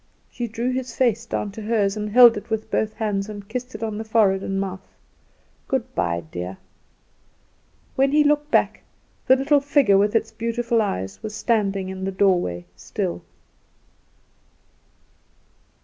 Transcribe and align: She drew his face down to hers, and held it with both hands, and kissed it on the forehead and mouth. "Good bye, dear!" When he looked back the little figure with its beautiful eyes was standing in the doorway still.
She 0.31 0.47
drew 0.47 0.71
his 0.71 0.95
face 0.95 1.27
down 1.27 1.51
to 1.51 1.61
hers, 1.61 1.95
and 1.95 2.09
held 2.09 2.35
it 2.35 2.49
with 2.49 2.71
both 2.71 2.91
hands, 2.95 3.29
and 3.29 3.47
kissed 3.47 3.75
it 3.75 3.83
on 3.83 3.99
the 3.99 4.03
forehead 4.03 4.41
and 4.41 4.59
mouth. 4.59 4.81
"Good 5.67 5.93
bye, 5.93 6.23
dear!" 6.31 6.57
When 7.95 8.11
he 8.11 8.23
looked 8.23 8.49
back 8.49 8.81
the 9.27 9.35
little 9.35 9.59
figure 9.61 9.99
with 9.99 10.15
its 10.15 10.31
beautiful 10.31 10.81
eyes 10.81 11.21
was 11.21 11.35
standing 11.35 11.87
in 11.89 12.03
the 12.03 12.11
doorway 12.11 12.65
still. 12.75 13.21